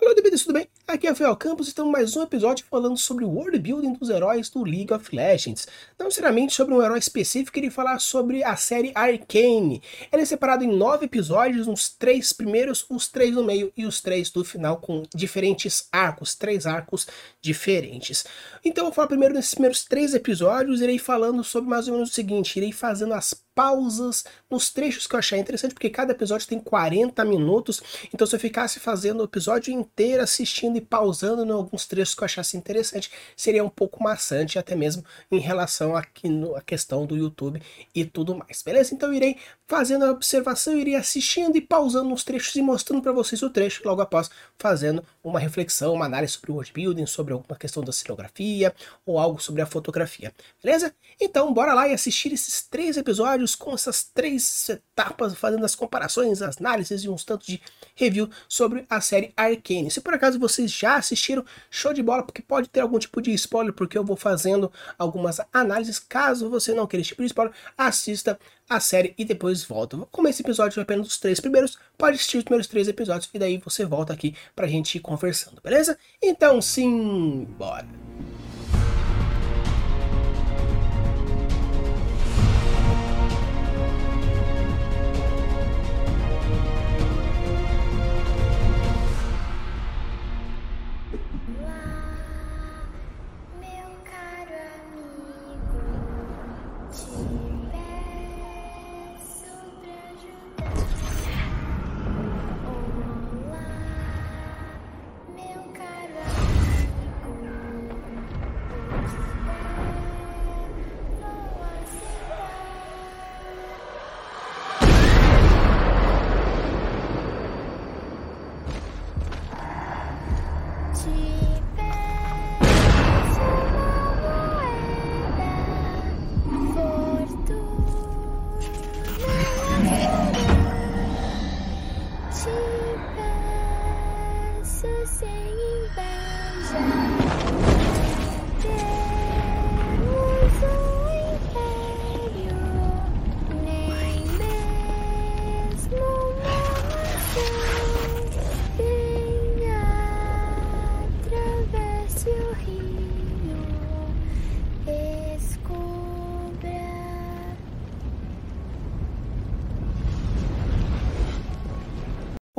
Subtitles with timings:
[0.00, 0.68] Alô, DBD, tudo bem?
[0.86, 4.10] Aqui é o Campos e estamos mais um episódio falando sobre o world building dos
[4.10, 5.66] heróis do League of Legends.
[5.98, 9.82] Não necessariamente sobre um herói específico, queria falar sobre a série Arcane.
[10.12, 14.02] Ela é separada em nove episódios, os três primeiros, os três no meio e os
[14.02, 17.08] três do final, com diferentes arcos, três arcos
[17.40, 18.26] diferentes.
[18.62, 22.10] Então eu vou falar primeiro nesses primeiros três episódios, irei falando sobre mais ou menos
[22.10, 26.48] o seguinte, irei fazendo as pausas nos trechos que eu achei interessante, porque cada episódio
[26.48, 27.80] tem 40 minutos,
[28.12, 32.22] então se eu ficasse fazendo o episódio inteiro assistindo e pausando em alguns trechos que
[32.22, 37.06] eu achasse interessante, seria um pouco maçante, até mesmo em relação aqui no, à questão
[37.06, 37.60] do YouTube
[37.94, 38.94] e tudo mais, beleza?
[38.94, 39.36] Então eu irei
[39.66, 43.82] fazendo a observação, irei assistindo e pausando nos trechos e mostrando para vocês o trecho,
[43.84, 47.90] logo após fazendo uma reflexão, uma análise sobre o world building, sobre alguma questão da
[47.90, 48.74] cenografia
[49.06, 50.32] ou algo sobre a fotografia,
[50.62, 50.94] beleza?
[51.18, 56.42] Então bora lá e assistir esses três episódios com essas três etapas, fazendo as comparações,
[56.42, 57.60] as análises e uns tantos de
[57.96, 59.90] review sobre a série Arcane.
[59.90, 63.32] Se por acaso vocês já assistiram, show de bola, porque pode ter algum tipo de
[63.32, 65.98] spoiler, porque eu vou fazendo algumas análises.
[65.98, 69.96] Caso você não queira esse tipo de spoiler, assista a série e depois volta.
[70.10, 73.38] Como esse episódio é apenas os três primeiros, pode assistir os primeiros três episódios e
[73.38, 75.98] daí você volta aqui pra gente ir conversando, beleza?
[76.22, 78.03] Então sim, bora!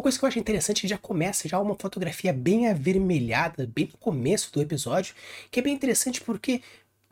[0.05, 3.97] Coisa que eu acho interessante que já começa já uma fotografia bem avermelhada, bem no
[3.97, 5.15] começo do episódio,
[5.49, 6.61] que é bem interessante porque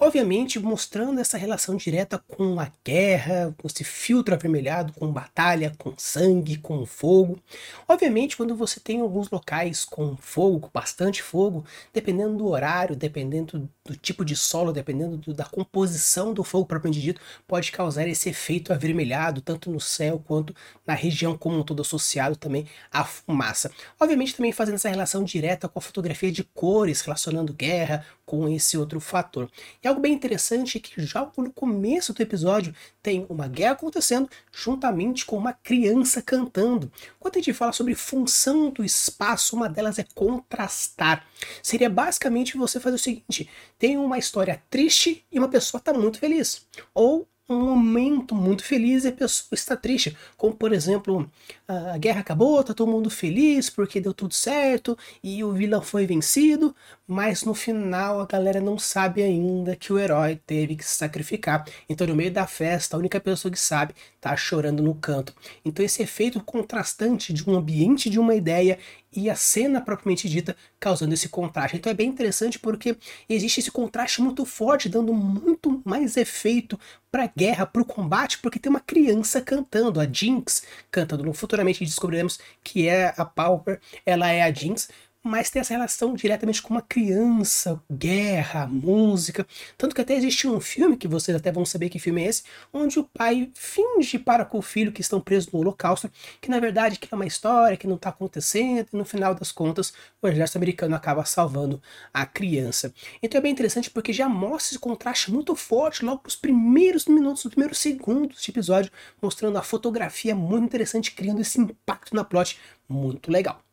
[0.06, 5.94] Obviamente, mostrando essa relação direta com a guerra, com esse filtro avermelhado, com batalha, com
[5.98, 7.40] sangue, com fogo.
[7.88, 11.64] Obviamente, quando você tem alguns locais com fogo, com bastante fogo,
[11.94, 17.02] dependendo do horário, dependendo do tipo de solo, dependendo do, da composição do fogo propriamente
[17.02, 20.54] dito, pode causar esse efeito avermelhado, tanto no céu quanto
[20.86, 23.72] na região como um todo associado também à fumaça.
[23.98, 28.78] Obviamente, também fazendo essa relação direta com a fotografia de cores, relacionando guerra com esse
[28.78, 29.50] outro fator.
[29.84, 34.30] E algo bem interessante é que já no começo do episódio tem uma guerra acontecendo
[34.52, 36.92] juntamente com uma criança cantando.
[37.20, 41.26] Quando a gente fala sobre função do espaço, uma delas é contrastar.
[41.62, 46.18] Seria basicamente você fazer o seguinte: tem uma história triste e uma pessoa está muito
[46.18, 46.66] feliz.
[46.94, 50.16] Ou um momento muito feliz e a pessoa está triste.
[50.38, 51.30] Como, por exemplo,
[51.68, 56.06] a guerra acabou, está todo mundo feliz porque deu tudo certo e o vilão foi
[56.06, 56.76] vencido,
[57.08, 61.66] mas no final a galera não sabe ainda que o herói teve que se sacrificar.
[61.90, 65.34] Então, no meio da festa, a única pessoa que sabe está chorando no canto.
[65.66, 68.80] Então, esse efeito contrastante de um ambiente, de uma ideia
[69.16, 71.78] e a cena propriamente dita causando esse contraste.
[71.78, 72.98] Então é bem interessante porque
[73.30, 76.80] existe esse contraste muito forte, dando muito mais efeito
[77.12, 81.32] para a guerra, para o combate, porque tem uma criança cantando, a Jinx cantando.
[81.34, 84.90] Futuramente descobriremos que é a Pauper, ela é a Jinx,
[85.24, 89.48] mas tem essa relação diretamente com uma criança, guerra, música.
[89.78, 92.44] Tanto que até existe um filme, que vocês até vão saber que filme é esse,
[92.74, 96.12] onde o pai finge para com o filho que estão presos no holocausto,
[96.42, 99.52] que na verdade que é uma história que não está acontecendo, e no final das
[99.52, 101.82] contas o exército americano acaba salvando
[102.14, 102.94] a criança.
[103.22, 107.46] Então é bem interessante porque já mostra esse contraste muito forte logo nos primeiros minutos,
[107.46, 108.92] nos primeiros segundos de episódio,
[109.22, 112.60] mostrando a fotografia muito interessante, criando esse impacto na plot
[112.90, 113.64] muito legal.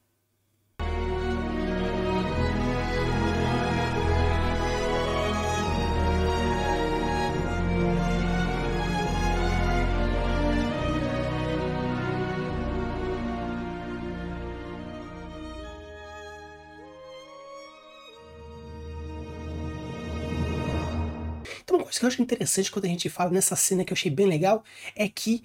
[21.90, 24.26] Coisa que eu acho interessante quando a gente fala nessa cena que eu achei bem
[24.26, 24.62] legal
[24.94, 25.42] é que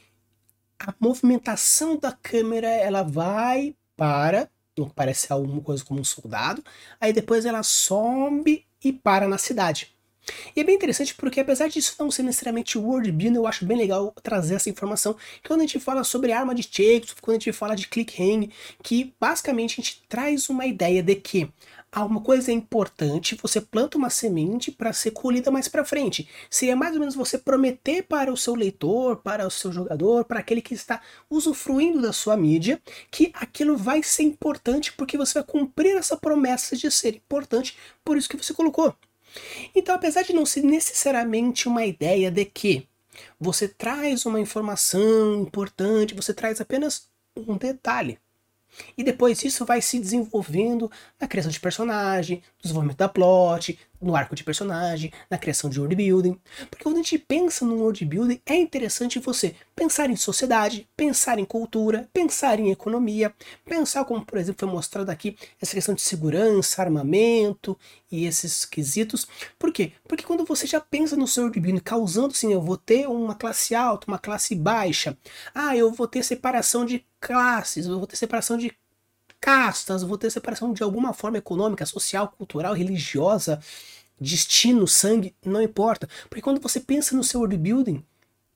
[0.80, 6.63] a movimentação da câmera ela vai para, não parece alguma coisa como um soldado,
[7.00, 9.95] aí depois ela sobe e para na cidade.
[10.56, 13.77] E é bem interessante porque, apesar disso não ser necessariamente world building, eu acho bem
[13.77, 15.13] legal trazer essa informação.
[15.41, 18.21] Que quando a gente fala sobre arma de Chekhov, quando a gente fala de click
[18.21, 18.51] hang,
[18.81, 21.48] que basicamente a gente traz uma ideia de que
[22.03, 26.27] uma coisa é importante, você planta uma semente para ser colhida mais para frente.
[26.50, 30.39] Seria mais ou menos você prometer para o seu leitor, para o seu jogador, para
[30.39, 35.44] aquele que está usufruindo da sua mídia, que aquilo vai ser importante porque você vai
[35.44, 38.94] cumprir essa promessa de ser importante, por isso que você colocou.
[39.74, 42.88] Então, apesar de não ser necessariamente uma ideia de que
[43.39, 48.19] você traz uma informação importante, você traz apenas um detalhe.
[48.98, 54.36] E depois isso vai se desenvolvendo na criação de personagem, desenvolvimento da plot, no arco
[54.36, 56.39] de personagem, na criação de world building.
[56.69, 61.39] Porque quando a gente pensa no world building, é interessante você pensar em sociedade, pensar
[61.39, 63.33] em cultura, pensar em economia,
[63.65, 67.77] pensar como, por exemplo, foi mostrado aqui essa questão de segurança, armamento
[68.12, 69.27] e esses quesitos.
[69.57, 69.94] Por quê?
[70.07, 73.36] Porque quando você já pensa no seu world building causando assim, eu vou ter uma
[73.36, 75.18] classe alta, uma classe baixa,
[75.53, 78.71] ah, eu vou ter separação de classes, eu vou ter separação de
[79.45, 83.59] castas, vou ter separação de alguma forma econômica, social, cultural, religiosa,
[84.19, 86.09] destino, sangue, não importa.
[86.27, 88.03] Porque quando você pensa no seu world building,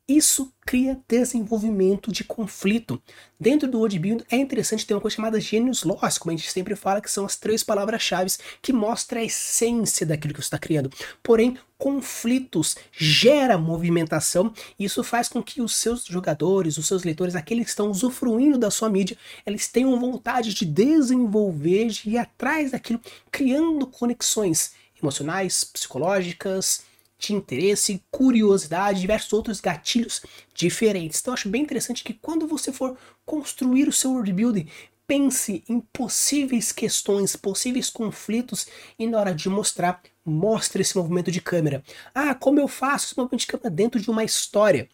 [0.09, 2.99] isso cria desenvolvimento de conflito.
[3.39, 6.51] Dentro do world building é interessante ter uma coisa chamada genius loss, como a gente
[6.51, 10.57] sempre fala, que são as três palavras-chave que mostram a essência daquilo que você está
[10.57, 10.91] criando.
[11.21, 17.35] Porém, conflitos gera movimentação e isso faz com que os seus jogadores, os seus leitores,
[17.35, 19.15] aqueles que estão usufruindo da sua mídia,
[19.45, 22.99] eles tenham vontade de desenvolver, de ir atrás daquilo,
[23.31, 24.71] criando conexões
[25.01, 26.88] emocionais, psicológicas,
[27.19, 30.21] de interesse, curiosidade, diversos outros gatilhos
[30.53, 31.19] diferentes.
[31.19, 34.67] Então eu acho bem interessante que quando você for construir o seu world building,
[35.05, 38.67] pense em possíveis questões, possíveis conflitos
[38.97, 41.83] e na hora de mostrar, mostre esse movimento de câmera.
[42.13, 44.87] Ah, como eu faço esse movimento de câmera dentro de uma história?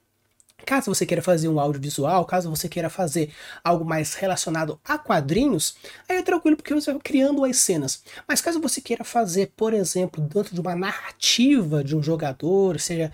[0.66, 3.32] Caso você queira fazer um audiovisual, caso você queira fazer
[3.64, 5.76] algo mais relacionado a quadrinhos,
[6.10, 8.04] aí é tranquilo porque você vai criando as cenas.
[8.28, 13.12] Mas caso você queira fazer, por exemplo, dentro de uma narrativa de um jogador, seja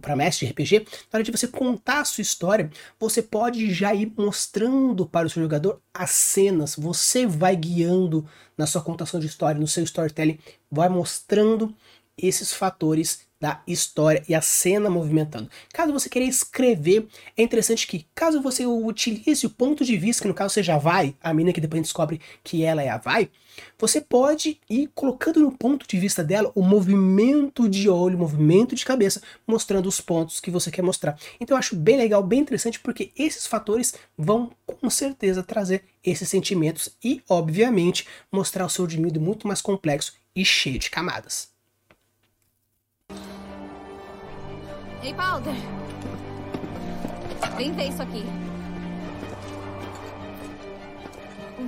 [0.00, 3.94] para mestre de RPG, na hora de você contar a sua história, você pode já
[3.94, 9.26] ir mostrando para o seu jogador as cenas, você vai guiando na sua contação de
[9.26, 10.38] história, no seu storytelling,
[10.70, 11.74] vai mostrando
[12.16, 15.50] esses fatores da história e a cena movimentando.
[15.72, 20.28] Caso você queira escrever, é interessante que, caso você utilize o ponto de vista, que
[20.28, 23.28] no caso seja a Vai, a menina que depois descobre que ela é a Vai,
[23.76, 28.76] você pode ir colocando no ponto de vista dela o movimento de olho, o movimento
[28.76, 31.18] de cabeça, mostrando os pontos que você quer mostrar.
[31.40, 36.28] Então eu acho bem legal, bem interessante, porque esses fatores vão com certeza trazer esses
[36.28, 41.51] sentimentos e, obviamente, mostrar o seu Dimido muito mais complexo e cheio de camadas.
[45.04, 45.54] Ei, Powder.
[47.56, 48.24] Vem ver isso aqui.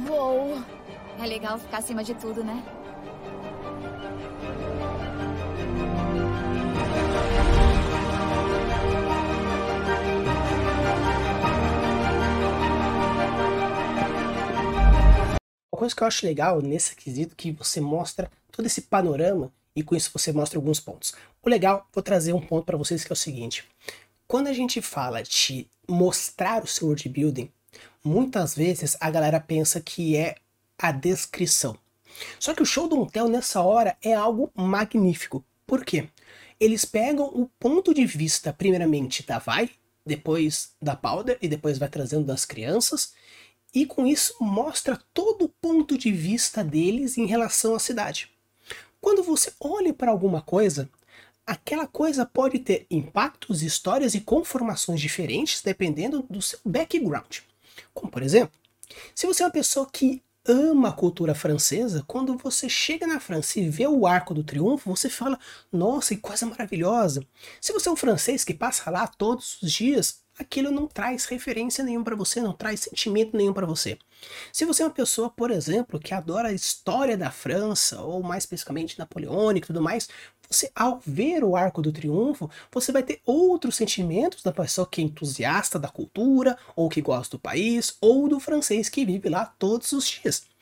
[0.08, 0.62] Uou!
[1.18, 2.62] É legal ficar acima de tudo, né?
[15.72, 19.82] Uma coisa que eu acho legal nesse quesito que você mostra todo esse panorama e
[19.82, 21.14] com isso você mostra alguns pontos.
[21.42, 23.64] O legal, vou trazer um ponto para vocês que é o seguinte:
[24.26, 27.50] quando a gente fala de mostrar o seu world building,
[28.02, 30.36] muitas vezes a galera pensa que é
[30.78, 31.76] a descrição.
[32.38, 35.44] Só que o show do Untel nessa hora é algo magnífico.
[35.66, 36.08] Por quê?
[36.60, 39.70] Eles pegam o ponto de vista, primeiramente, da Vai,
[40.06, 43.12] depois da Powder e depois vai trazendo das crianças,
[43.74, 48.30] e com isso mostra todo o ponto de vista deles em relação à cidade.
[49.04, 50.88] Quando você olha para alguma coisa,
[51.46, 57.40] aquela coisa pode ter impactos, histórias e conformações diferentes dependendo do seu background.
[57.92, 58.58] Como por exemplo,
[59.14, 63.60] se você é uma pessoa que ama a cultura francesa, quando você chega na França
[63.60, 65.38] e vê o Arco do Triunfo, você fala:
[65.70, 67.22] "Nossa, que coisa maravilhosa".
[67.60, 71.84] Se você é um francês que passa lá todos os dias, aquilo não traz referência
[71.84, 73.98] nenhuma para você, não traz sentimento nenhum para você.
[74.52, 78.44] Se você é uma pessoa, por exemplo, que adora a história da França, ou mais
[78.44, 80.08] especificamente napoleônica e tudo mais,
[80.48, 85.00] você, ao ver o Arco do Triunfo, você vai ter outros sentimentos da pessoa que
[85.00, 89.46] é entusiasta da cultura, ou que gosta do país, ou do francês que vive lá
[89.46, 90.53] todos os dias.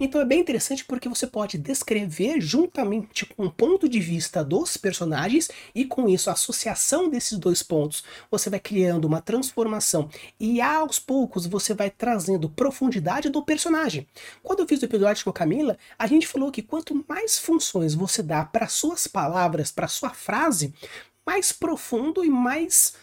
[0.00, 4.76] Então é bem interessante porque você pode descrever juntamente com o ponto de vista dos
[4.76, 10.08] personagens e com isso a associação desses dois pontos, você vai criando uma transformação
[10.38, 14.06] e aos poucos você vai trazendo profundidade do personagem.
[14.42, 17.94] Quando eu fiz o episódio com a Camila, a gente falou que quanto mais funções
[17.94, 20.72] você dá para suas palavras, para sua frase,
[21.26, 22.94] mais profundo e mais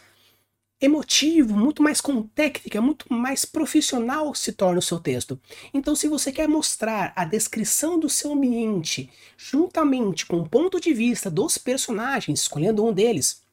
[0.80, 5.40] emotivo, muito mais com técnica, muito mais profissional se torna o seu texto.
[5.74, 10.94] Então, se você quer mostrar a descrição do seu ambiente juntamente com o ponto de
[10.94, 13.46] vista dos personagens, escolhendo um deles,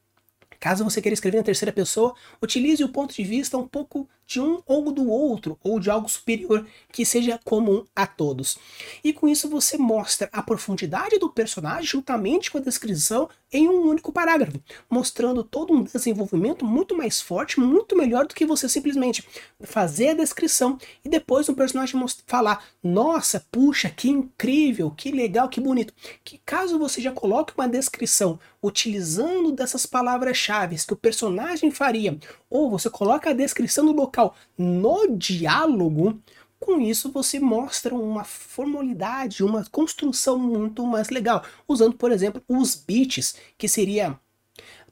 [0.62, 4.40] Caso você queira escrever na terceira pessoa, utilize o ponto de vista um pouco de
[4.40, 8.56] um ou do outro, ou de algo superior que seja comum a todos.
[9.02, 13.88] E com isso você mostra a profundidade do personagem juntamente com a descrição em um
[13.88, 19.24] único parágrafo, mostrando todo um desenvolvimento muito mais forte, muito melhor do que você simplesmente
[19.60, 25.60] fazer a descrição e depois o personagem falar: "Nossa, puxa, que incrível, que legal, que
[25.60, 25.92] bonito".
[26.24, 32.18] Que caso você já coloque uma descrição utilizando dessas palavras-chave que o personagem faria,
[32.48, 36.18] ou você coloca a descrição do local no diálogo,
[36.62, 42.76] com isso você mostra uma formalidade, uma construção muito mais legal, usando, por exemplo, os
[42.76, 44.18] beats, que seria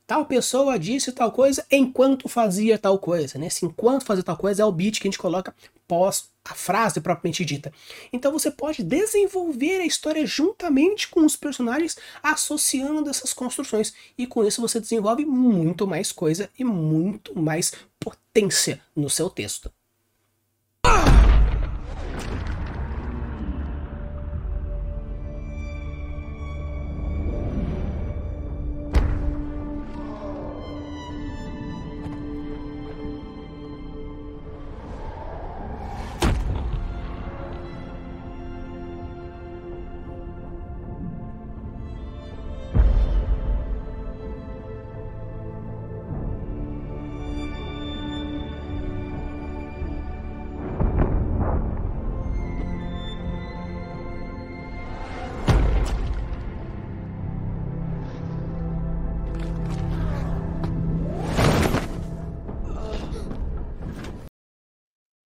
[0.05, 3.47] tal pessoa disse tal coisa enquanto fazia tal coisa, né?
[3.47, 5.55] Esse enquanto fazia tal coisa é o beat que a gente coloca
[5.87, 7.73] pós a frase propriamente dita.
[8.13, 13.95] Então você pode desenvolver a história juntamente com os personagens, associando essas construções.
[14.19, 19.71] E com isso você desenvolve muito mais coisa e muito mais potência no seu texto.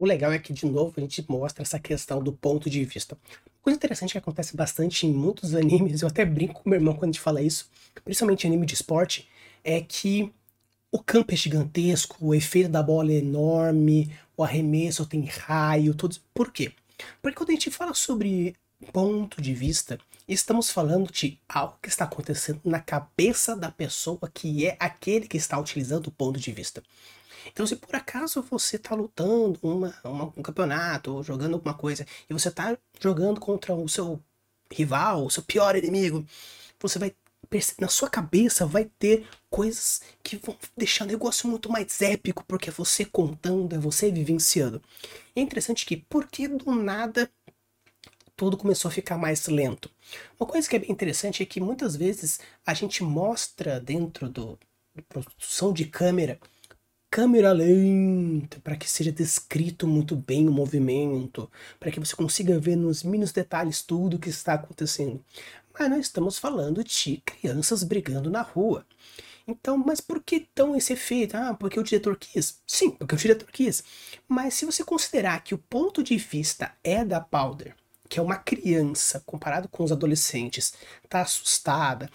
[0.04, 3.16] O legal é que, de novo, a gente mostra essa questão do ponto de vista.
[3.62, 7.04] Coisa interessante que acontece bastante em muitos animes, eu até brinco com meu irmão quando
[7.04, 7.70] a gente fala isso,
[8.04, 9.26] principalmente anime de esporte,
[9.64, 10.30] é que
[10.92, 16.16] o campo é gigantesco, o efeito da bola é enorme, o arremesso tem raio, tudo.
[16.34, 16.72] Por quê?
[17.22, 18.54] Porque quando a gente fala sobre
[18.92, 24.66] ponto de vista, estamos falando de algo que está acontecendo na cabeça da pessoa que
[24.66, 26.82] é aquele que está utilizando o ponto de vista.
[27.46, 32.06] Então, se por acaso você está lutando uma, uma, um campeonato ou jogando alguma coisa
[32.28, 34.20] e você está jogando contra o seu
[34.70, 36.24] rival, o seu pior inimigo,
[36.80, 37.14] você vai
[37.78, 42.68] na sua cabeça vai ter coisas que vão deixar o negócio muito mais épico, porque
[42.68, 44.82] é você contando, é você vivenciando.
[45.36, 47.30] É interessante que, porque do nada
[48.36, 49.90] tudo começou a ficar mais lento?
[50.38, 54.58] Uma coisa que é bem interessante é que muitas vezes a gente mostra dentro do
[55.08, 56.38] produção de câmera
[57.14, 62.74] câmera lenta, para que seja descrito muito bem o movimento, para que você consiga ver
[62.74, 65.24] nos mínimos detalhes tudo o que está acontecendo.
[65.72, 68.84] Mas nós estamos falando de crianças brigando na rua.
[69.46, 71.36] Então, mas por que tão esse efeito?
[71.36, 72.60] Ah, porque o diretor quis?
[72.66, 73.84] Sim, porque o diretor quis.
[74.26, 77.76] Mas se você considerar que o ponto de vista é da Powder,
[78.08, 80.74] que é uma criança, comparado com os adolescentes,
[81.08, 82.10] tá assustada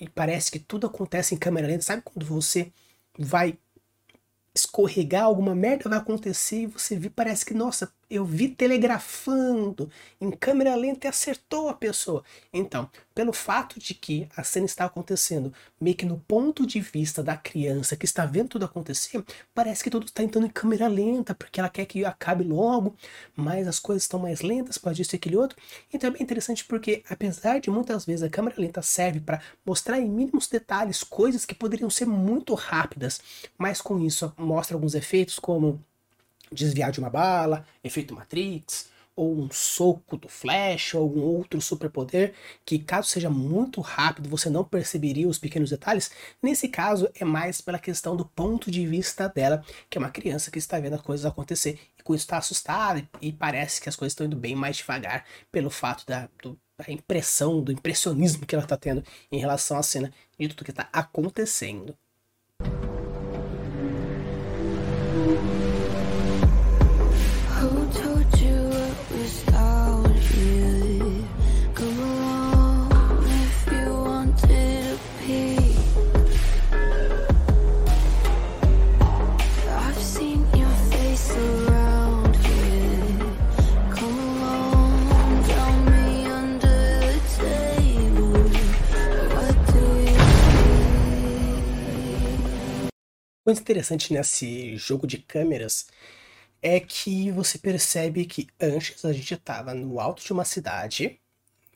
[0.00, 2.72] e parece que tudo acontece em câmera lenta, sabe quando você
[3.16, 3.56] vai
[4.60, 9.88] escorregar, alguma merda vai acontecer e você vê, parece que, nossa, eu vi telegrafando
[10.20, 12.24] em câmera lenta e acertou a pessoa.
[12.52, 17.22] Então, pelo fato de que a cena está acontecendo meio que no ponto de vista
[17.22, 19.22] da criança que está vendo tudo acontecer,
[19.54, 22.96] parece que tudo está entrando em câmera lenta, porque ela quer que acabe logo,
[23.36, 25.56] mas as coisas estão mais lentas, pode isso e aquele outro.
[25.92, 30.00] Então é bem interessante porque, apesar de muitas vezes a câmera lenta serve para mostrar
[30.00, 33.20] em mínimos detalhes coisas que poderiam ser muito rápidas,
[33.56, 35.80] mas com isso mostra alguns efeitos como
[36.52, 38.90] desviar de uma bala, efeito Matrix,
[39.20, 42.32] ou um soco do Flash, ou algum outro superpoder,
[42.64, 46.10] que caso seja muito rápido você não perceberia os pequenos detalhes,
[46.42, 50.50] nesse caso é mais pela questão do ponto de vista dela, que é uma criança
[50.50, 53.96] que está vendo as coisas acontecer e com isso está assustada e parece que as
[53.96, 58.54] coisas estão indo bem mais devagar pelo fato da, do, da impressão, do impressionismo que
[58.54, 61.94] ela está tendo em relação à cena e tudo que está acontecendo.
[93.58, 95.86] Interessante nesse jogo de câmeras
[96.62, 101.18] é que você percebe que antes a gente estava no alto de uma cidade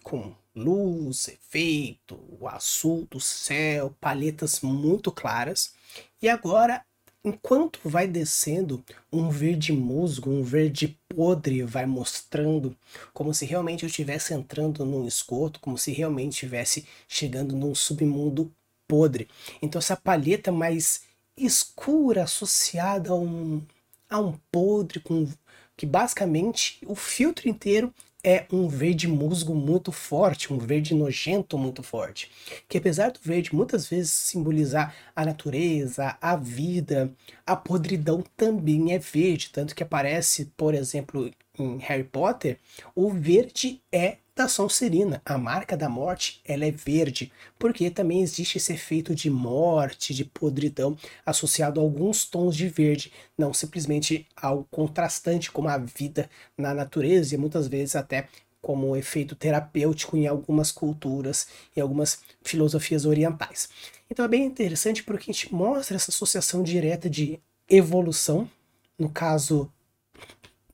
[0.02, 5.74] com luz, efeito, o azul do céu, palhetas muito claras,
[6.20, 6.84] e agora
[7.24, 12.76] enquanto vai descendo, um verde musgo, um verde podre vai mostrando
[13.14, 18.52] como se realmente eu estivesse entrando num esgoto, como se realmente estivesse chegando num submundo
[18.86, 19.26] podre.
[19.62, 21.02] Então essa palheta mais
[21.36, 23.62] escura associada a um,
[24.08, 25.28] a um podre com
[25.76, 31.82] que basicamente o filtro inteiro é um verde musgo muito forte, um verde nojento muito
[31.82, 32.30] forte.
[32.66, 37.12] Que apesar do verde muitas vezes simbolizar a natureza, a vida,
[37.46, 39.50] a podridão também é verde.
[39.52, 42.58] Tanto que aparece, por exemplo, em Harry Potter,
[42.94, 45.22] o verde é da Sonserina.
[45.24, 50.24] A marca da morte, ela é verde, porque também existe esse efeito de morte, de
[50.24, 56.74] podridão, associado a alguns tons de verde, não simplesmente ao contrastante como a vida na
[56.74, 58.28] natureza e muitas vezes até
[58.60, 63.68] como um efeito terapêutico em algumas culturas e algumas filosofias orientais.
[64.10, 67.38] Então é bem interessante porque a gente mostra essa associação direta de
[67.68, 68.50] evolução,
[68.98, 69.70] no caso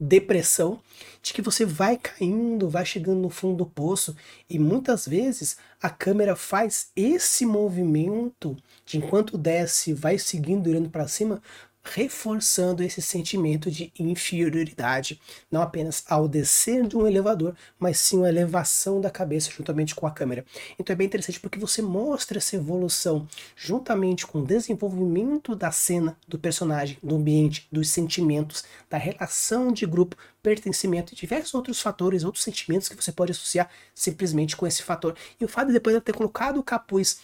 [0.00, 0.80] depressão,
[1.22, 4.16] de que você vai caindo, vai chegando no fundo do poço
[4.48, 11.06] e muitas vezes a câmera faz esse movimento de enquanto desce, vai seguindo olhando para
[11.06, 11.42] cima,
[11.82, 15.20] reforçando esse sentimento de inferioridade,
[15.50, 20.06] não apenas ao descer de um elevador, mas sim a elevação da cabeça juntamente com
[20.06, 20.44] a câmera.
[20.78, 23.26] Então é bem interessante porque você mostra essa evolução
[23.56, 29.86] juntamente com o desenvolvimento da cena, do personagem, do ambiente, dos sentimentos, da relação de
[29.86, 34.82] grupo, pertencimento e diversos outros fatores, outros sentimentos que você pode associar simplesmente com esse
[34.82, 35.16] fator.
[35.40, 37.20] E o fato de depois de ter colocado o capuz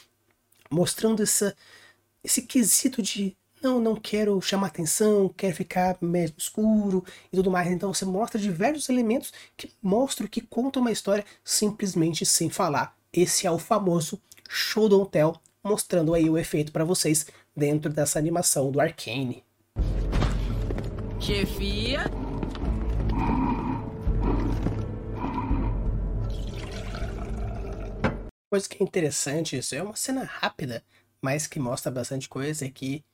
[0.70, 1.54] mostrando essa,
[2.24, 7.68] esse quesito de não, não quero chamar atenção, quero ficar meio escuro e tudo mais.
[7.68, 12.96] Então você mostra diversos elementos que mostram que contam uma história simplesmente sem falar.
[13.12, 17.26] Esse é o famoso show don't tell, mostrando aí o efeito para vocês
[17.56, 19.42] dentro dessa animação do Arcane.
[21.18, 22.04] Chefia?
[28.48, 30.84] Coisa que é interessante, isso é uma cena rápida,
[31.20, 33.04] mas que mostra bastante coisa, é que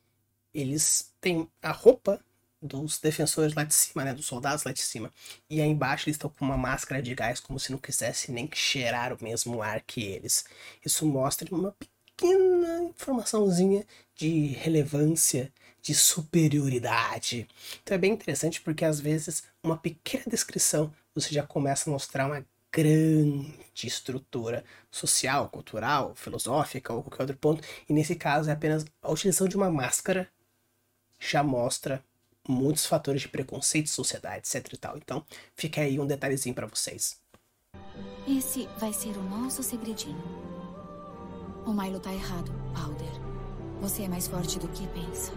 [0.54, 2.20] eles têm a roupa
[2.60, 5.12] dos defensores lá de cima, né, dos soldados lá de cima.
[5.50, 8.48] E aí embaixo eles estão com uma máscara de gás como se não quisesse nem
[8.52, 10.44] cheirar o mesmo ar que eles.
[10.84, 13.84] Isso mostra uma pequena informaçãozinha
[14.14, 17.48] de relevância, de superioridade.
[17.82, 22.26] Então é bem interessante porque às vezes uma pequena descrição você já começa a mostrar
[22.26, 27.62] uma grande estrutura social, cultural, filosófica ou qualquer outro ponto.
[27.88, 30.30] E nesse caso é apenas a utilização de uma máscara
[31.30, 32.04] já mostra
[32.48, 34.96] muitos fatores de preconceito, sociedade, etc e tal.
[34.96, 37.20] Então, fica aí um detalhezinho para vocês.
[38.26, 40.20] Esse vai ser o nosso segredinho.
[41.64, 43.12] O Milo tá errado, Powder.
[43.80, 45.32] Você é mais forte do que pensa.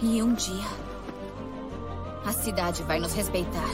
[0.00, 0.66] E um dia,
[2.24, 3.70] a cidade vai nos respeitar.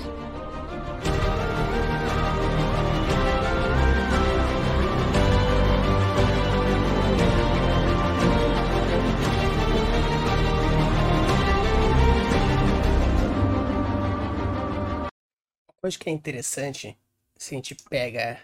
[15.87, 16.99] Coisa que é interessante,
[17.37, 18.40] se a gente pega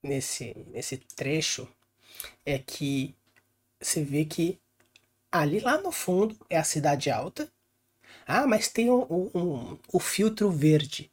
[0.00, 1.68] nesse, nesse trecho,
[2.46, 3.12] é que
[3.80, 4.60] você vê que
[5.32, 7.50] ali lá no fundo é a cidade alta.
[8.24, 11.10] Ah, mas tem um, um, o filtro verde.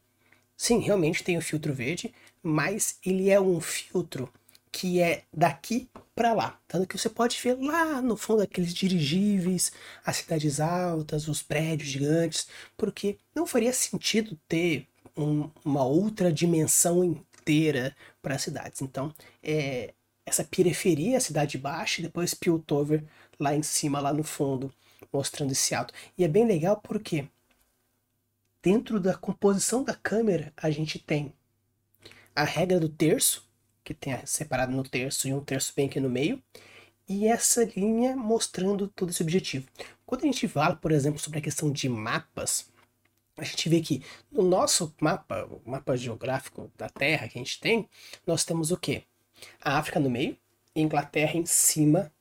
[0.56, 4.32] Sim, realmente tem o filtro verde, mas ele é um filtro
[4.71, 5.89] que é daqui
[6.22, 6.62] para lá.
[6.68, 9.72] Tanto que você pode ver lá no fundo aqueles dirigíveis,
[10.06, 17.04] as cidades altas, os prédios gigantes, porque não faria sentido ter um, uma outra dimensão
[17.04, 18.84] inteira para as cidades.
[18.84, 23.04] Então, é, essa periferia, a cidade baixa, e depois Piltover
[23.40, 24.72] lá em cima, lá no fundo,
[25.12, 25.92] mostrando esse alto.
[26.16, 27.28] E é bem legal porque
[28.62, 31.34] dentro da composição da câmera a gente tem
[32.36, 33.50] a regra do terço,
[33.84, 36.41] que tem separado no terço e um terço bem aqui no meio,
[37.08, 39.67] e essa linha mostrando todo esse objetivo.
[40.06, 42.70] Quando a gente fala, por exemplo, sobre a questão de mapas,
[43.38, 47.60] a gente vê que no nosso mapa, o mapa geográfico da Terra que a gente
[47.60, 47.89] tem,
[48.26, 49.04] nós temos o quê?
[49.62, 50.38] A África no meio
[50.76, 52.12] Inglaterra em cima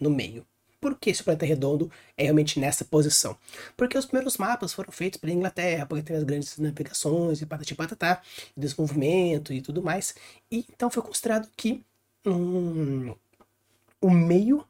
[0.00, 0.46] no meio.
[0.80, 3.36] Por que esse planeta redondo é realmente nessa posição?
[3.76, 7.74] Porque os primeiros mapas foram feitos pela Inglaterra, porque teve as grandes navegações e patati
[7.74, 8.22] patatá,
[8.56, 10.14] desenvolvimento e tudo mais.
[10.50, 11.84] E então foi considerado que
[12.26, 13.14] um,
[14.00, 14.64] o meio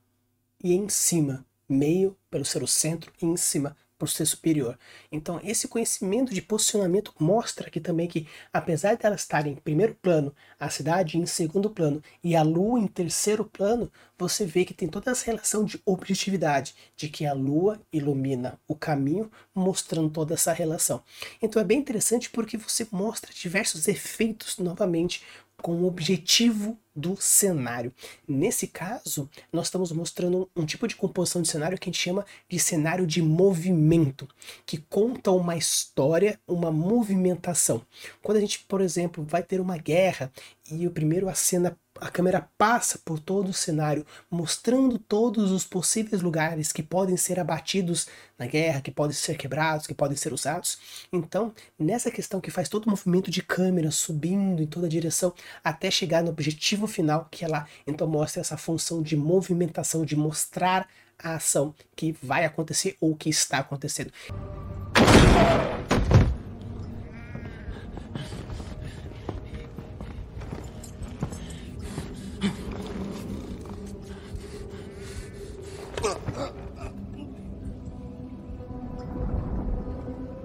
[0.63, 4.79] e em cima meio pelo ser o centro e em cima por ser superior.
[5.13, 9.95] Então, esse conhecimento de posicionamento mostra aqui também que, apesar de elas estarem em primeiro
[9.95, 14.73] plano, a cidade em segundo plano e a lua em terceiro plano, você vê que
[14.73, 20.33] tem toda essa relação de objetividade, de que a lua ilumina o caminho, mostrando toda
[20.33, 21.03] essa relação.
[21.43, 25.23] Então, é bem interessante porque você mostra diversos efeitos novamente
[25.61, 27.93] com o objetivo do cenário.
[28.29, 32.25] Nesse caso, nós estamos mostrando um tipo de composição de cenário que a gente chama
[32.49, 34.29] de cenário de movimento,
[34.67, 37.83] que conta uma história, uma movimentação.
[38.23, 40.31] Quando a gente, por exemplo, vai ter uma guerra
[40.71, 45.65] e o primeiro a cena a câmera passa por todo o cenário, mostrando todos os
[45.65, 48.07] possíveis lugares que podem ser abatidos
[48.39, 50.79] na guerra, que podem ser quebrados, que podem ser usados.
[51.13, 55.35] Então, nessa questão que faz todo o movimento de câmera subindo em toda a direção
[55.63, 60.87] até chegar no objetivo final, que ela então mostra essa função de movimentação, de mostrar
[61.19, 64.13] a ação que vai acontecer ou que está acontecendo.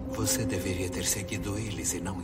[0.10, 2.24] Você deveria ter seguido eles e não.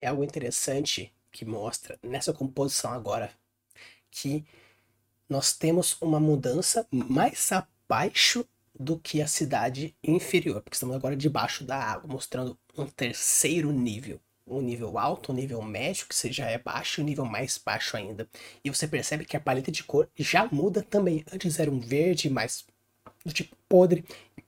[0.00, 3.30] É algo interessante que mostra nessa composição agora
[4.10, 4.44] que
[5.28, 8.44] nós temos uma mudança mais abaixo
[8.78, 14.20] do que a cidade inferior, porque estamos agora debaixo da água, mostrando um terceiro nível.
[14.46, 17.98] Um nível alto, um nível médio, que já é baixo, e um nível mais baixo
[17.98, 18.26] ainda.
[18.64, 21.22] E você percebe que a paleta de cor já muda também.
[21.30, 22.64] Antes era um verde mais
[23.26, 24.06] do tipo podre,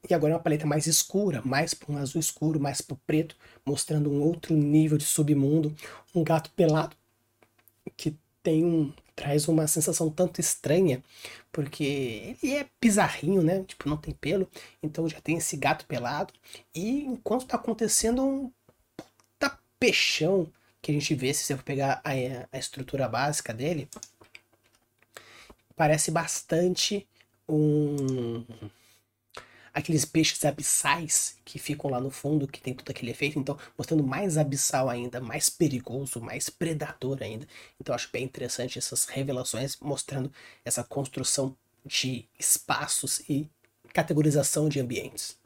[0.09, 3.01] e agora é uma paleta mais escura, mais para um azul escuro, mais para o
[3.07, 5.75] preto, mostrando um outro nível de submundo.
[6.15, 6.97] Um gato pelado
[7.97, 11.03] que tem um traz uma sensação tanto estranha,
[11.53, 13.63] porque ele é bizarrinho, né?
[13.65, 14.49] Tipo, não tem pelo,
[14.83, 16.33] então já tem esse gato pelado.
[16.75, 18.51] E enquanto tá acontecendo um
[18.97, 22.13] puta peixão que a gente vê, se você for pegar a,
[22.51, 23.89] a estrutura básica dele,
[25.77, 27.07] parece bastante
[27.47, 28.43] um
[29.73, 34.03] aqueles peixes abissais que ficam lá no fundo, que tem todo aquele efeito, então mostrando
[34.05, 37.47] mais abissal ainda, mais perigoso, mais predador ainda.
[37.81, 40.33] Então acho bem interessante essas revelações mostrando
[40.65, 43.49] essa construção de espaços e
[43.93, 45.39] categorização de ambientes.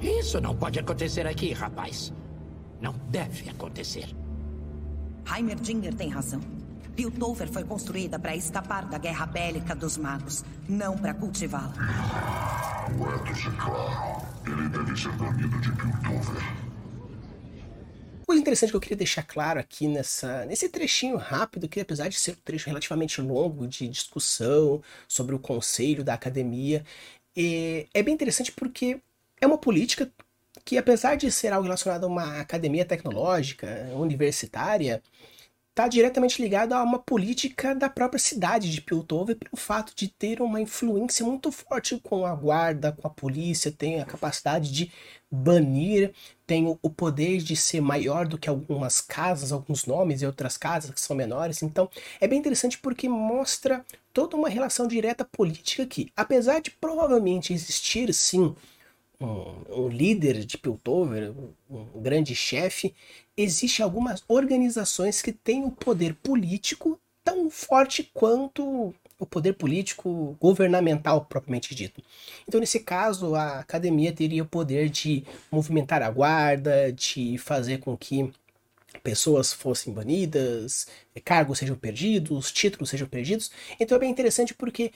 [0.00, 2.12] Isso não pode acontecer aqui, rapaz.
[2.80, 4.14] Não deve acontecer.
[5.34, 6.40] Heimerdinger tem razão.
[6.94, 11.74] Piltover foi construída para escapar da guerra bélica dos magos, não para cultivá-la.
[13.24, 14.26] Ethos é claro.
[14.46, 16.42] Ele deve ser banido de Piltover.
[18.26, 22.18] Coisa interessante que eu queria deixar claro aqui nessa, nesse trechinho rápido, que apesar de
[22.18, 26.84] ser um trecho relativamente longo de discussão sobre o conselho da academia,
[27.36, 29.00] é, é bem interessante porque
[29.40, 30.10] é uma política
[30.64, 35.02] que, apesar de ser algo relacionado a uma academia tecnológica, universitária,
[35.74, 40.40] está diretamente ligado a uma política da própria cidade de Piltover pelo fato de ter
[40.40, 44.92] uma influência muito forte com a guarda, com a polícia, tem a capacidade de
[45.28, 46.14] banir,
[46.46, 50.92] tem o poder de ser maior do que algumas casas, alguns nomes e outras casas
[50.92, 51.60] que são menores.
[51.60, 57.52] Então é bem interessante porque mostra toda uma relação direta política que, apesar de provavelmente
[57.52, 58.54] existir sim
[59.20, 61.52] um, um líder de Piltover, um,
[61.94, 62.94] um grande chefe,
[63.36, 71.24] existe algumas organizações que têm o poder político tão forte quanto o poder político governamental
[71.24, 72.02] propriamente dito.
[72.46, 77.96] Então, nesse caso, a academia teria o poder de movimentar a guarda, de fazer com
[77.96, 78.30] que
[79.02, 80.86] pessoas fossem banidas,
[81.24, 83.50] cargos sejam perdidos, títulos sejam perdidos.
[83.78, 84.92] Então é bem interessante porque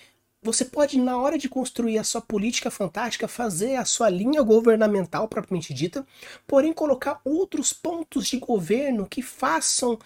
[0.53, 5.29] você pode, na hora de construir a sua política fantástica, fazer a sua linha governamental
[5.29, 6.07] propriamente dita,
[6.47, 9.99] porém colocar outros pontos de governo que façam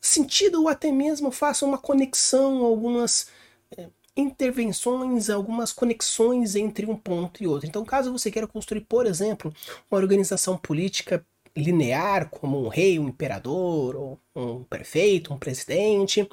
[0.00, 3.28] sentido ou até mesmo façam uma conexão, algumas
[3.76, 7.68] é, intervenções, algumas conexões entre um ponto e outro.
[7.68, 9.52] Então, caso você queira construir, por exemplo,
[9.90, 11.24] uma organização política
[11.56, 16.28] linear, como um rei, um imperador, um prefeito, um presidente,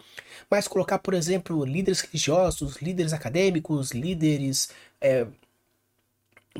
[0.49, 4.69] mas colocar, por exemplo, líderes religiosos, líderes acadêmicos, líderes
[5.01, 5.27] é,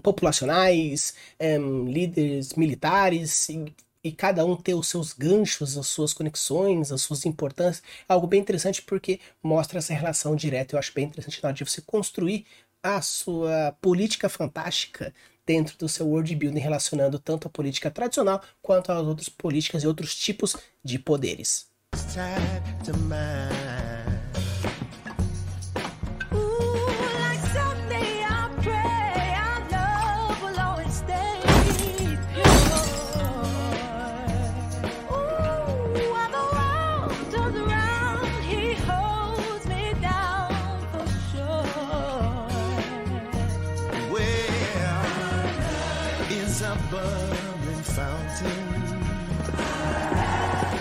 [0.02, 6.92] populacionais, é, líderes militares, e, e, cada um ter os seus ganchos, as suas conexões,
[6.92, 10.76] as suas importâncias, é algo bem interessante porque mostra essa relação direta.
[10.76, 12.46] Eu acho bem interessante na hora de você construir
[12.82, 15.14] a sua política fantástica
[15.48, 19.88] dentro do seu world building, relacionando tanto a política tradicional quanto as outras políticas e
[19.88, 21.68] outros tipos de poderes.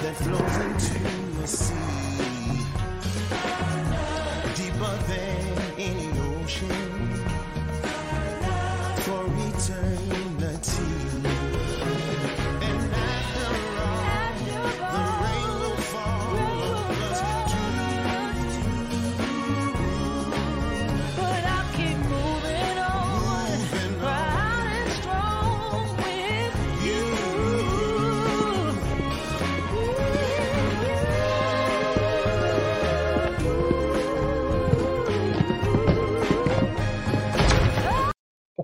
[0.02, 0.98] That flows into
[1.40, 2.35] the sea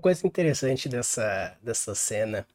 [0.03, 2.47] coisa interessante dessa, dessa cena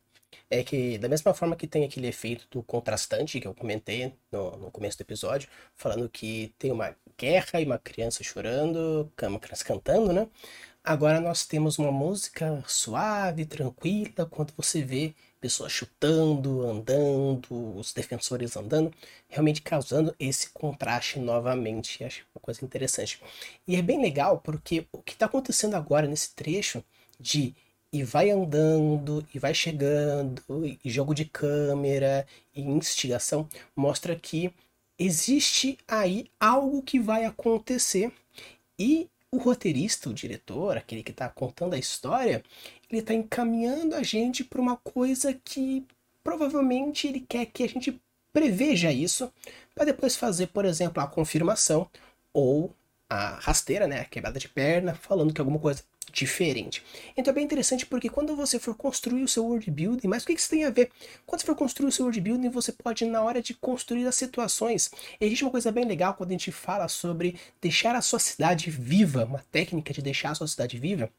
[0.49, 4.57] é que, da mesma forma que tem aquele efeito do contrastante que eu comentei no,
[4.57, 9.65] no começo do episódio, falando que tem uma guerra e uma criança chorando, uma criança
[9.65, 10.27] cantando, né?
[10.83, 18.55] Agora nós temos uma música suave, tranquila, quando você vê pessoas chutando, andando, os defensores
[18.55, 18.93] andando,
[19.27, 22.03] realmente causando esse contraste novamente.
[22.03, 23.21] Acho uma coisa interessante.
[23.67, 26.83] E é bem legal porque o que está acontecendo agora nesse trecho
[27.19, 27.55] de
[27.91, 30.43] e vai andando, e vai chegando,
[30.83, 34.53] e jogo de câmera, e instigação, mostra que
[34.99, 38.11] existe aí algo que vai acontecer.
[38.77, 42.43] E o roteirista, o diretor, aquele que está contando a história,
[42.89, 45.85] ele está encaminhando a gente para uma coisa que
[46.23, 47.99] provavelmente ele quer que a gente
[48.33, 49.31] preveja isso
[49.73, 51.89] para depois fazer, por exemplo, a confirmação
[52.33, 52.73] ou
[53.09, 56.83] a rasteira, né, a quebrada de perna, falando que alguma coisa diferente.
[57.15, 60.27] Então é bem interessante porque quando você for construir o seu world building, mas o
[60.27, 60.89] que isso tem a ver?
[61.25, 64.15] Quando você for construir o seu world building, você pode, na hora de construir as
[64.15, 64.89] situações,
[65.19, 69.25] existe uma coisa bem legal quando a gente fala sobre deixar a sua cidade viva,
[69.25, 71.11] uma técnica de deixar a sua cidade viva,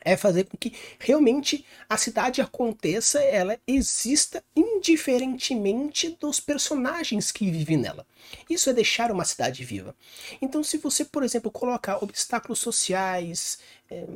[0.00, 7.76] é fazer com que realmente a cidade aconteça, ela exista indiferentemente dos personagens que vivem
[7.76, 8.06] nela.
[8.48, 9.94] Isso é deixar uma cidade viva.
[10.40, 13.58] Então, se você, por exemplo, colocar obstáculos sociais,
[13.90, 14.06] eh,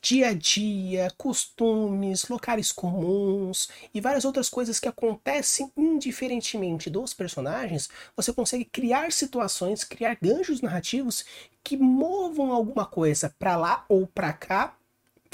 [0.00, 7.88] dia a dia, costumes, locais comuns e várias outras coisas que acontecem indiferentemente dos personagens,
[8.16, 11.24] você consegue criar situações, criar ganchos narrativos
[11.62, 14.76] que movam alguma coisa para lá ou para cá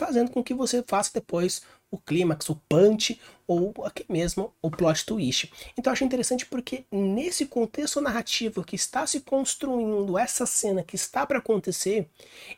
[0.01, 1.61] fazendo com que você faça depois
[1.91, 5.53] o clímax, o punch ou aqui mesmo o plot twist.
[5.77, 10.97] Então eu acho interessante porque nesse contexto narrativo que está se construindo essa cena que
[10.97, 12.09] está para acontecer,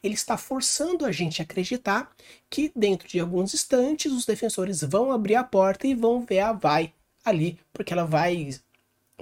[0.05, 2.13] ele está forçando a gente a acreditar
[2.49, 6.53] que dentro de alguns instantes os defensores vão abrir a porta e vão ver a
[6.53, 6.93] Vai
[7.25, 8.51] ali, porque ela vai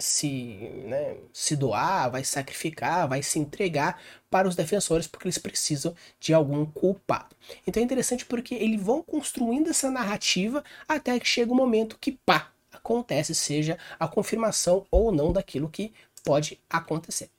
[0.00, 5.94] se, né, se doar, vai sacrificar, vai se entregar para os defensores porque eles precisam
[6.18, 7.36] de algum culpado.
[7.66, 11.98] Então é interessante porque eles vão construindo essa narrativa até que chega o um momento
[12.00, 15.92] que pá, acontece, seja a confirmação ou não daquilo que
[16.24, 17.30] pode acontecer.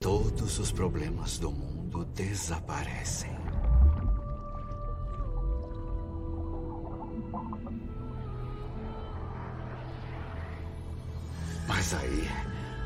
[0.00, 3.43] Todos os problemas do mundo desaparecem.
[11.66, 12.28] Mas aí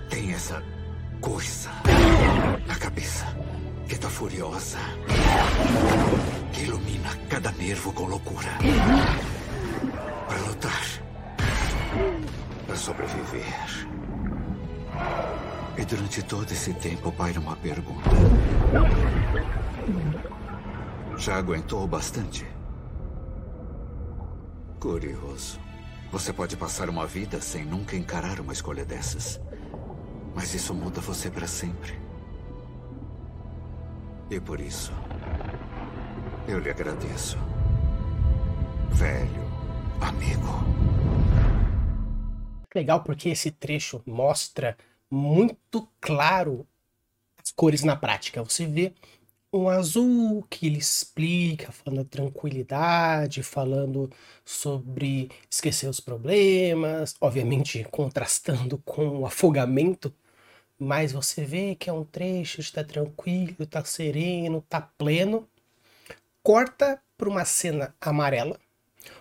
[0.08, 0.62] tem essa
[1.20, 1.70] coisa
[2.66, 3.26] na cabeça
[3.88, 4.78] que tá furiosa,
[6.52, 8.50] que ilumina cada nervo com loucura.
[10.28, 10.82] Para lutar,
[12.66, 13.88] para sobreviver.
[15.76, 18.10] E durante todo esse tempo paira uma pergunta.
[21.16, 22.46] Já aguentou bastante?
[24.78, 25.67] Curioso.
[26.11, 29.40] Você pode passar uma vida sem nunca encarar uma escolha dessas.
[30.35, 31.99] Mas isso muda você para sempre.
[34.31, 34.92] E por isso,
[36.47, 37.37] eu lhe agradeço.
[38.90, 39.49] Velho
[40.01, 40.49] amigo.
[42.75, 44.77] Legal porque esse trecho mostra
[45.11, 46.66] muito claro
[47.42, 48.42] as cores na prática.
[48.42, 48.94] Você vê
[49.52, 54.11] um azul que ele explica, falando tranquilidade, falando
[54.44, 60.14] sobre esquecer os problemas, obviamente contrastando com o afogamento,
[60.78, 65.48] mas você vê que é um trecho, está tranquilo, está sereno, está pleno.
[66.42, 68.58] Corta para uma cena amarela.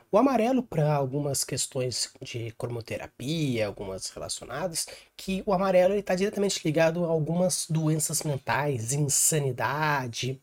[0.09, 7.03] O amarelo para algumas questões de cromoterapia, algumas relacionadas, que o amarelo está diretamente ligado
[7.03, 10.41] a algumas doenças mentais, insanidade,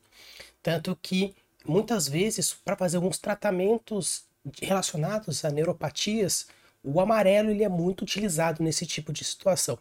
[0.62, 4.26] tanto que muitas vezes para fazer alguns tratamentos
[4.60, 6.46] relacionados a neuropatias,
[6.82, 9.78] o amarelo ele é muito utilizado nesse tipo de situação.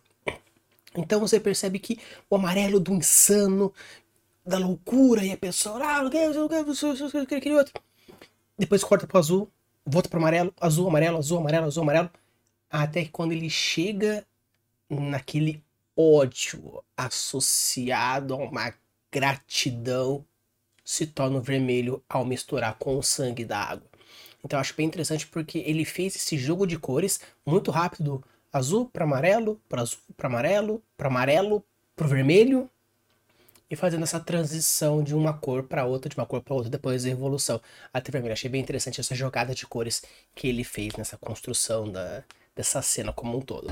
[0.96, 3.74] Então você percebe que o amarelo do insano
[4.46, 7.74] da loucura e a pessoa, ah, aquele outro.
[8.58, 9.52] Depois corta pro azul,
[9.86, 12.12] volta pro amarelo, azul, amarelo, azul, amarelo, azul, amarelo.
[12.70, 14.26] Até que quando ele chega
[14.90, 15.64] naquele
[15.96, 18.74] ódio associado a uma
[19.12, 20.26] gratidão
[20.84, 23.88] se torna vermelho ao misturar com o sangue da água.
[24.44, 28.90] Então eu acho bem interessante porque ele fez esse jogo de cores muito rápido, azul
[28.90, 31.64] para amarelo, para azul para amarelo, para amarelo
[31.96, 32.70] para vermelho
[33.74, 37.06] e fazendo essa transição de uma cor para outra, de uma cor para outra, depois
[37.06, 37.60] a evolução
[37.92, 38.32] até vermelho.
[38.32, 40.04] Achei bem interessante essa jogada de cores
[40.36, 42.24] que ele fez nessa construção da,
[42.56, 43.68] dessa cena como um todo.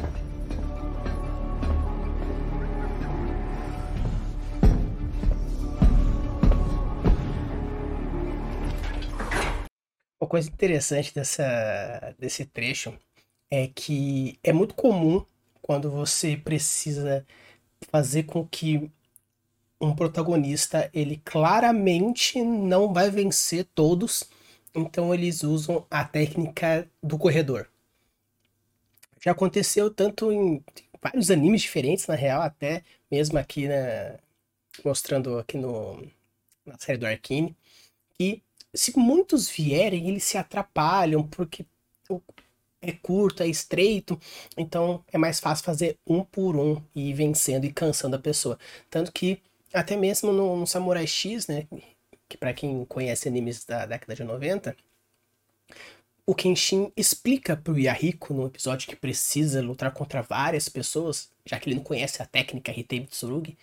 [10.20, 12.98] Uma coisa interessante dessa, desse trecho
[13.52, 15.24] é que é muito comum
[15.62, 17.24] quando você precisa
[17.92, 18.90] fazer com que
[19.82, 24.24] um protagonista ele claramente não vai vencer todos,
[24.76, 27.68] então eles usam a técnica do corredor.
[29.20, 30.64] Já aconteceu tanto em
[31.02, 34.20] vários animes diferentes, na real, até mesmo aqui na,
[34.86, 36.08] mostrando aqui no,
[36.66, 37.56] na série do Arkane,
[38.18, 38.42] que
[38.74, 41.66] se muitos vierem, eles se atrapalham, porque
[42.82, 44.20] é curto, é estreito,
[44.58, 48.58] então é mais fácil fazer um por um e ir vencendo e cansando a pessoa.
[48.90, 49.42] Tanto que
[49.74, 51.68] até mesmo no, no Samurai X, né,
[52.28, 54.76] que pra quem conhece animes da década de 90,
[56.26, 61.68] o Kenshin explica pro Yahiko no episódio que precisa lutar contra várias pessoas, já que
[61.70, 63.58] ele não conhece a técnica Hitei Tsurugi,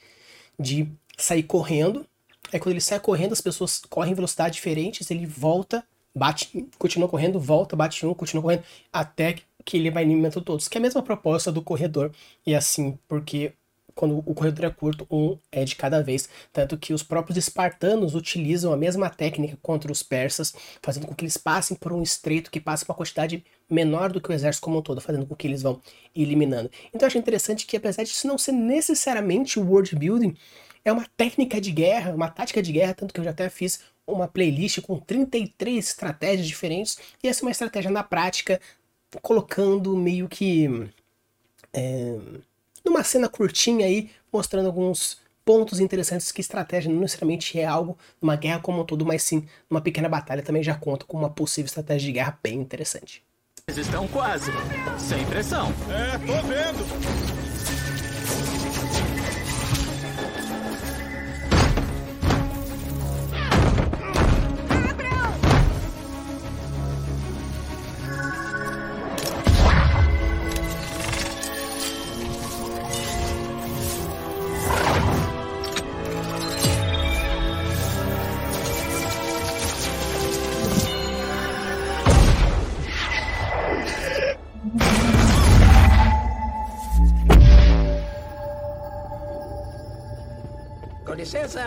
[0.58, 2.06] de sair correndo.
[2.52, 7.08] Aí quando ele sai correndo, as pessoas correm em velocidades diferentes, ele volta, bate, continua
[7.08, 10.66] correndo, volta, bate um, continua correndo, até que ele vai eliminando todos.
[10.68, 12.12] Que é a mesma proposta do corredor.
[12.46, 13.52] E assim, porque
[13.98, 16.28] quando o corredor é curto, um é de cada vez.
[16.52, 21.24] Tanto que os próprios espartanos utilizam a mesma técnica contra os persas, fazendo com que
[21.24, 24.78] eles passem por um estreito que passa uma quantidade menor do que o exército como
[24.78, 25.80] um todo, fazendo com que eles vão
[26.14, 26.70] eliminando.
[26.94, 30.36] Então eu acho interessante que, apesar disso não ser necessariamente world building,
[30.84, 33.80] é uma técnica de guerra, uma tática de guerra, tanto que eu já até fiz
[34.06, 38.60] uma playlist com 33 estratégias diferentes, e essa é uma estratégia na prática,
[39.22, 40.88] colocando meio que
[41.72, 42.16] é,
[42.88, 48.36] numa cena curtinha aí, mostrando alguns pontos interessantes que estratégia não necessariamente é algo numa
[48.36, 51.66] guerra como um todo, mas sim numa pequena batalha também já conta com uma possível
[51.66, 53.22] estratégia de guerra bem interessante.
[53.66, 54.50] Eles estão quase.
[54.98, 55.72] Sem pressão.
[55.90, 57.37] É, tô vendo.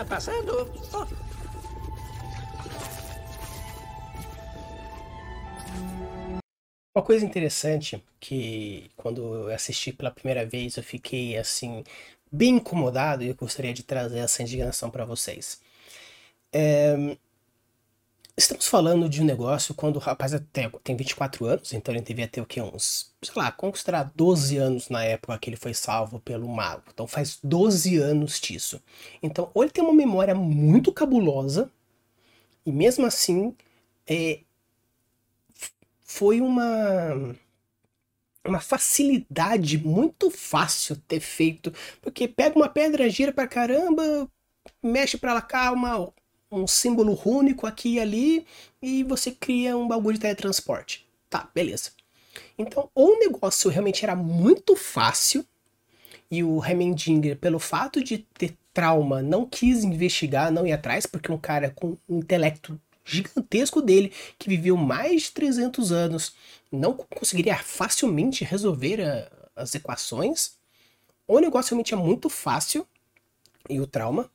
[0.08, 0.70] Passando.
[0.92, 1.06] Oh,
[6.94, 11.82] Uma coisa interessante que quando eu assisti pela primeira vez eu fiquei assim
[12.30, 15.60] bem incomodado e eu gostaria de trazer essa indignação para vocês.
[16.52, 17.16] É,
[18.36, 22.26] Estamos falando de um negócio quando o rapaz até tem 24 anos, então ele devia
[22.26, 22.62] ter o quê?
[22.62, 26.84] Uns, sei lá, considerar 12 anos na época que ele foi salvo pelo mago.
[26.92, 28.82] Então faz 12 anos disso.
[29.22, 31.70] Então, ou ele tem uma memória muito cabulosa,
[32.66, 33.54] e mesmo assim,
[34.06, 34.40] é,
[36.04, 37.34] foi uma
[38.44, 44.28] uma facilidade muito fácil ter feito, porque pega uma pedra, gira pra caramba,
[44.82, 46.12] mexe pra lá cá uma,
[46.52, 48.46] um símbolo único aqui e ali
[48.80, 51.06] e você cria um bagulho de teletransporte.
[51.30, 51.90] Tá, beleza.
[52.58, 55.44] Então, ou o negócio realmente era muito fácil
[56.30, 61.30] e o Hemendinger, pelo fato de ter trauma, não quis investigar, não ir atrás, porque
[61.30, 66.34] um cara com um intelecto gigantesco dele, que viveu mais de 300 anos,
[66.70, 70.52] não conseguiria facilmente resolver a- as equações,
[71.26, 72.86] ou o negócio realmente é muito fácil,
[73.68, 74.30] e o trauma,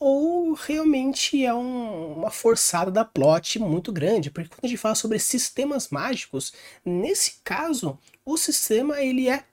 [0.00, 4.94] ou realmente é um- uma forçada da plot muito grande, porque quando a gente fala
[4.94, 6.52] sobre sistemas mágicos,
[6.84, 9.44] nesse caso, o sistema ele é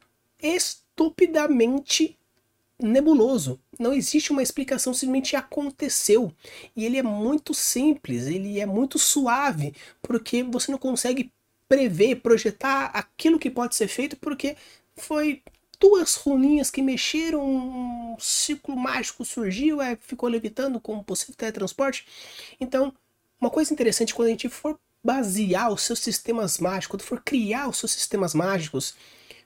[0.41, 2.17] estupidamente
[2.79, 3.59] nebuloso.
[3.79, 6.31] Não existe uma explicação, simplesmente aconteceu.
[6.75, 11.31] E ele é muito simples, ele é muito suave, porque você não consegue
[11.67, 14.55] prever, projetar aquilo que pode ser feito, porque
[14.95, 15.41] foi
[15.79, 22.05] duas runinhas que mexeram, um ciclo mágico surgiu, é, ficou levitando como possível teletransporte.
[22.59, 22.93] Então,
[23.39, 27.69] uma coisa interessante quando a gente for basear os seus sistemas mágicos, quando for criar
[27.69, 28.95] os seus sistemas mágicos,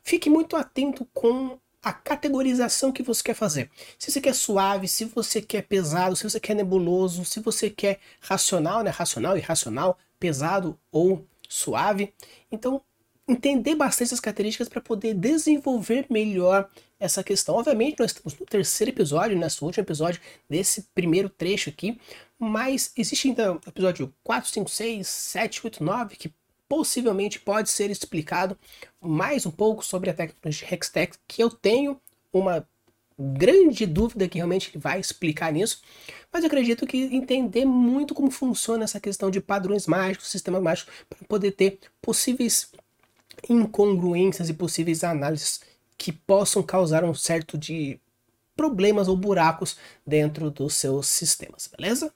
[0.04, 3.70] fique muito atento com a categorização que você quer fazer.
[3.98, 8.00] Se você quer suave, se você quer pesado, se você quer nebuloso, se você quer
[8.22, 8.92] racional, né?
[8.92, 12.14] Racional, irracional, pesado ou suave.
[12.52, 12.82] Então,
[13.28, 16.70] entender bastante essas características para poder desenvolver melhor
[17.00, 17.56] essa questão.
[17.56, 22.00] Obviamente, nós estamos no terceiro episódio, né, no último episódio desse primeiro trecho aqui,
[22.38, 26.34] mas existe ainda o episódio 4, 5, 6, 7, 8, 9, que
[26.68, 28.58] possivelmente pode ser explicado
[29.00, 32.00] mais um pouco sobre a tecnologia Hextech, que eu tenho
[32.32, 32.66] uma
[33.20, 35.82] grande dúvida que realmente vai explicar nisso,
[36.32, 40.94] mas eu acredito que entender muito como funciona essa questão de padrões mágicos, sistemas mágicos,
[41.10, 42.72] para poder ter possíveis
[43.50, 45.62] incongruências e possíveis análises
[45.98, 48.00] que possam causar um certo de
[48.56, 52.14] problemas ou buracos dentro dos seus sistemas, beleza?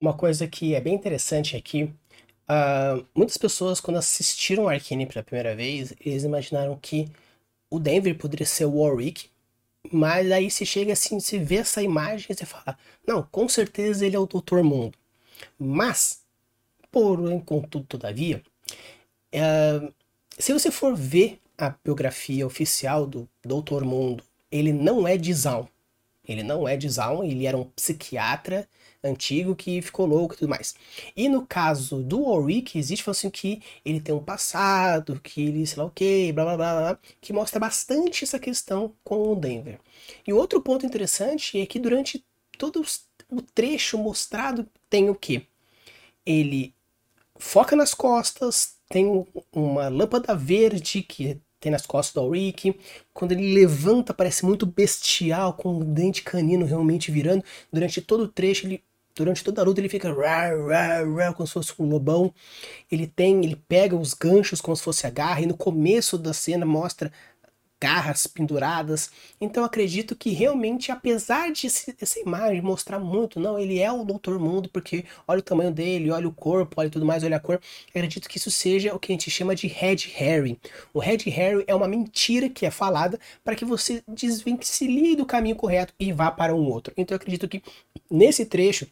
[0.00, 1.84] Uma coisa que é bem interessante aqui,
[2.48, 7.06] uh, muitas pessoas quando assistiram Arcane pela primeira vez, eles imaginaram que
[7.68, 9.28] o Denver poderia ser o Warwick,
[9.92, 14.06] mas aí se chega assim, se vê essa imagem e você fala, não, com certeza
[14.06, 14.96] ele é o Doutor Mundo.
[15.58, 16.22] Mas,
[16.90, 18.42] por enquanto, todavia,
[19.34, 19.92] uh,
[20.38, 25.66] se você for ver a biografia oficial do Doutor Mundo, ele não é de Zaun.
[26.26, 28.66] Ele não é de Zaun, ele era um psiquiatra
[29.02, 30.74] antigo que ficou louco e tudo mais.
[31.16, 35.78] E no caso do Warwick, existe assim que ele tem um passado, que ele sei
[35.78, 39.80] lá o que, blá blá blá blá, que mostra bastante essa questão com o Denver.
[40.26, 42.24] E outro ponto interessante é que durante
[42.58, 42.84] todo
[43.30, 45.46] o trecho mostrado tem o que?
[46.26, 46.74] Ele
[47.38, 52.74] foca nas costas, tem uma lâmpada verde que tem nas costas do Ulrich.
[53.12, 57.44] Quando ele levanta, parece muito bestial, com o dente canino realmente virando.
[57.72, 58.82] Durante todo o trecho, ele
[59.14, 62.32] durante toda a luta ele fica rar, rar, rar, como se fosse um lobão.
[62.90, 66.32] Ele tem, ele pega os ganchos como se fosse a garra e no começo da
[66.32, 67.12] cena mostra
[67.80, 69.10] garras penduradas.
[69.40, 74.38] Então acredito que realmente, apesar de essa imagem mostrar muito, não, ele é o Doutor
[74.38, 77.58] Mundo, porque olha o tamanho dele, olha o corpo, olha tudo mais, olha a cor.
[77.88, 80.60] Acredito que isso seja o que a gente chama de Red Harry.
[80.92, 85.56] O Red Harry é uma mentira que é falada para que você desvencilhe do caminho
[85.56, 86.92] correto e vá para um outro.
[86.96, 87.62] Então acredito que
[88.10, 88.86] nesse trecho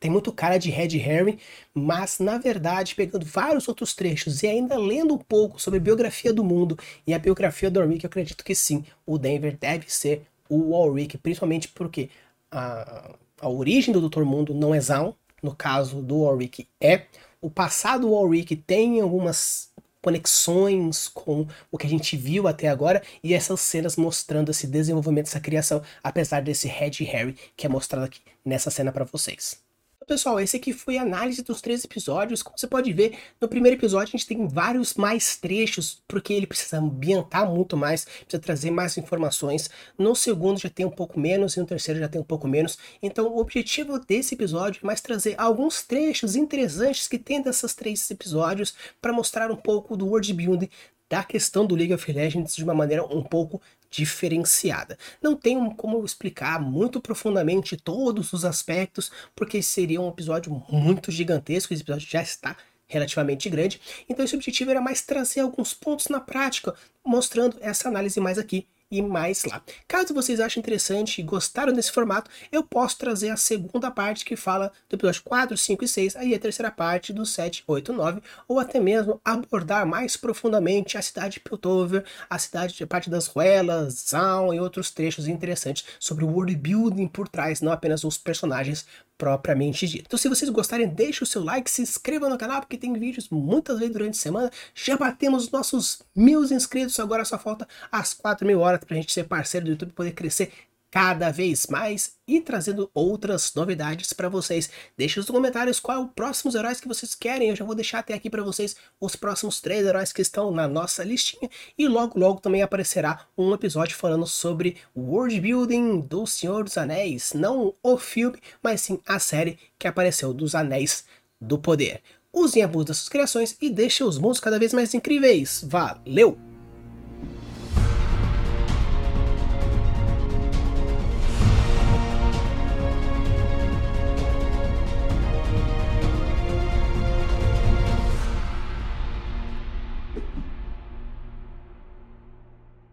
[0.00, 1.38] tem muito cara de Red Harry,
[1.74, 6.32] mas na verdade, pegando vários outros trechos e ainda lendo um pouco sobre a biografia
[6.32, 6.76] do mundo
[7.06, 11.18] e a biografia do Warwick, eu acredito que sim, o Denver deve ser o Warwick,
[11.18, 12.08] principalmente porque
[12.50, 17.02] a, a origem do Doutor Mundo não é Zaun, no caso do Warwick é.
[17.40, 19.70] O passado do Warwick tem algumas
[20.02, 25.26] conexões com o que a gente viu até agora e essas cenas mostrando esse desenvolvimento,
[25.26, 29.69] essa criação, apesar desse Red Harry que é mostrado aqui nessa cena para vocês
[30.10, 32.42] pessoal, esse aqui foi a análise dos três episódios.
[32.42, 36.48] Como você pode ver, no primeiro episódio a gente tem vários mais trechos, porque ele
[36.48, 39.70] precisa ambientar muito mais, precisa trazer mais informações.
[39.96, 42.76] No segundo já tem um pouco menos, e no terceiro já tem um pouco menos.
[43.00, 48.10] Então o objetivo desse episódio é mais trazer alguns trechos interessantes que tem dessas três
[48.10, 50.68] episódios para mostrar um pouco do world building
[51.08, 54.96] da questão do League of Legends de uma maneira um pouco diferenciada.
[55.20, 61.72] Não tenho como explicar muito profundamente todos os aspectos, porque seria um episódio muito gigantesco,
[61.74, 66.20] esse episódio já está relativamente grande, então esse objetivo era mais trazer alguns pontos na
[66.20, 66.74] prática,
[67.04, 69.62] mostrando essa análise mais aqui e mais lá.
[69.86, 74.36] Caso vocês achem interessante e gostaram desse formato, eu posso trazer a segunda parte que
[74.36, 78.22] fala do episódio 4, 5 e 6, aí a terceira parte do 7, 8, 9,
[78.48, 83.26] ou até mesmo abordar mais profundamente a cidade de Piltover, a cidade de parte das
[83.26, 88.18] Ruelas, Zaun e outros trechos interessantes sobre o world building por trás, não apenas os
[88.18, 88.86] personagens
[89.20, 90.04] propriamente dito.
[90.06, 93.28] Então se vocês gostarem, deixe o seu like, se inscreva no canal, porque tem vídeos
[93.28, 94.50] muitas vezes durante a semana.
[94.74, 99.12] Já batemos os nossos mil inscritos, agora só falta as 4 mil horas pra gente
[99.12, 100.50] ser parceiro do YouTube e poder crescer
[100.90, 104.70] cada vez mais e trazendo outras novidades para vocês.
[104.96, 107.48] Deixe nos comentários qual é o próximos heróis que vocês querem.
[107.48, 110.66] Eu já vou deixar até aqui para vocês os próximos três heróis que estão na
[110.66, 116.26] nossa listinha e logo logo também aparecerá um episódio falando sobre o world building do
[116.26, 121.04] Senhor dos Anéis, não o filme, mas sim a série que apareceu dos Anéis
[121.40, 122.02] do Poder.
[122.32, 125.64] Usem a voz das suas criações e deixem os mundos cada vez mais incríveis.
[125.66, 126.49] Valeu!